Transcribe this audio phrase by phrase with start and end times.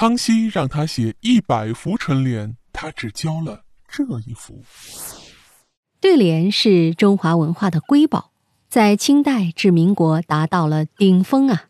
[0.00, 4.62] 康熙让他写一百幅春联，他只交了这一幅。
[6.00, 8.30] 对联是中华文化的瑰宝，
[8.68, 11.64] 在清代至民国达到了顶峰啊，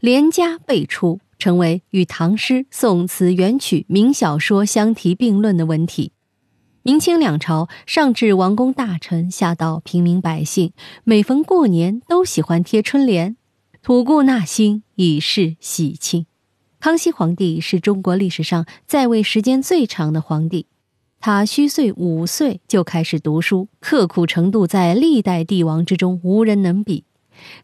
[0.00, 6.12] 连家辈出，成为与唐诗、宋词、元曲、名小说相提并论的文体。
[6.82, 13.34] 明清两朝，上至王公大臣，下到平民百姓，每逢过年都喜欢贴春联，
[13.82, 16.26] 吐故纳新，以示喜庆。
[16.82, 20.66] 康熙皇帝是中国历史上在位时间最长的皇帝，
[21.20, 27.04] 他虚岁五岁就开始读书，刻苦程度在历代帝王之中无人能比。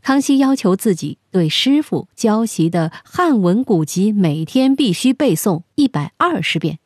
[0.03, 6.79] 康熙要求自己对师傅教习的汉文古籍每天必须背诵一百二十遍。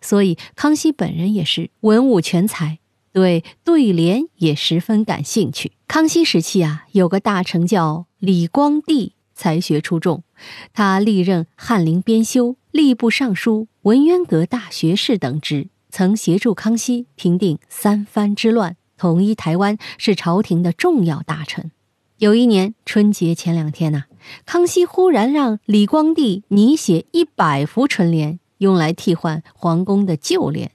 [0.00, 2.78] 所以，康熙本人也是文武全才，
[3.12, 5.72] 对对联也十分感兴趣。
[5.88, 10.22] 康熙时期啊，有个大臣叫李光地，才学出众，
[10.74, 21.70] 他历任翰林编修、吏部尚书、文渊阁大学士等职，曾协助康熙平定三藩之乱，统一台湾，是朝廷的重要大臣。
[22.18, 24.04] 有一年春节前两天呐，
[24.44, 28.38] 康熙忽然让李光地拟写一百幅春联。
[28.58, 30.72] 用来替换皇宫的旧联，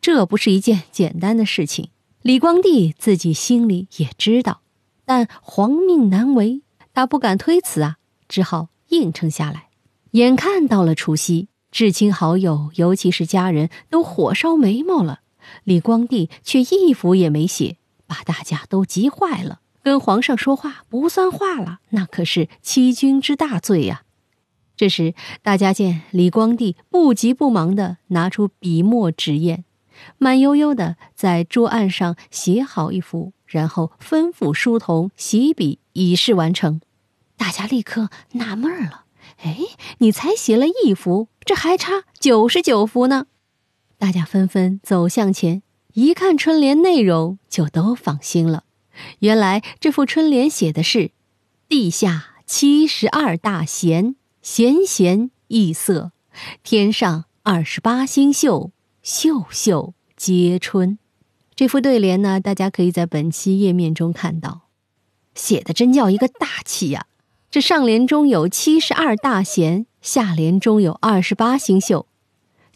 [0.00, 1.90] 这不是一件简单的事情。
[2.22, 4.62] 李光地自己心里也知道，
[5.04, 6.62] 但皇命难违，
[7.00, 7.96] 他不敢推辞啊，
[8.28, 9.68] 只好应承下来。
[10.10, 15.20] 眼看到了除夕，至亲好友，尤其是家人都火烧眉毛了，
[15.64, 19.60] 李光地却一幅也没写，把大家都急坏了。
[19.82, 24.02] 跟皇上说话不算话了，那可是欺君之大罪呀！
[24.76, 29.64] 这时，大家见李光地不急不忙地拿出笔墨纸砚，
[30.18, 36.82] 慢悠悠地在桌案上写好一幅，然后吩咐书童洗笔以示完成。
[37.40, 39.06] 大家立刻纳闷了
[39.40, 39.56] ：“哎，
[39.96, 43.28] 你才写了一幅，这还差九十九幅呢！”
[43.96, 45.62] 大家纷纷走向前，
[45.94, 48.64] 一看春联内容，就都放心了。
[49.20, 51.12] 原来这副春联写的是
[51.66, 56.12] ：“地下七十二大贤。”闲闲异色，
[56.62, 58.72] 天上二十八星宿，
[59.02, 60.98] 秀秀皆春。
[61.54, 64.68] 这副对联呢，大家可以在本期页面中看到，
[65.34, 67.06] 写的真叫一个大气呀！
[67.50, 72.06] 这上联中有七十二大贤，下联中有二十八星宿，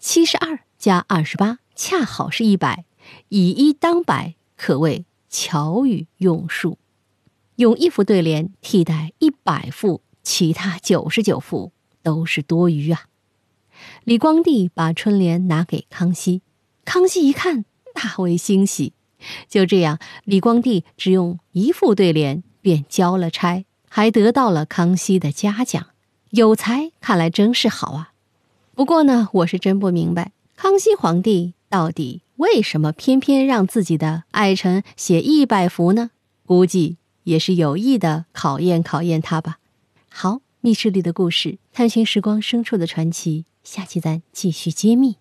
[0.01, 2.85] 七十二加二十八恰好是一百，
[3.29, 6.79] 以一当百，可谓巧语用数。
[7.55, 10.03] 用一副对联替代一百副。
[10.25, 11.71] 其他九十九副
[12.03, 13.03] 都是多余啊！
[14.05, 16.41] 李光地把春联拿给康熙，
[16.87, 18.95] 康熙一看大为欣喜。
[19.47, 25.87] 就这样，李光地只用一副对联便交了差，还得到了康熙的嘉奖。
[26.31, 28.11] 有才看来真是好啊！
[28.75, 36.11] 不过呢，我是真不明白，康熙皇帝到底为什么偏偏让自己的爱臣写一百幅呢？
[36.45, 39.59] 估计也是有意的考验考验他吧。
[40.09, 45.19] 好，密室里的故事，探寻时光深处的传奇，下期咱继续揭秘。